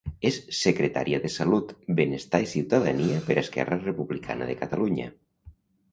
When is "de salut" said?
1.25-1.75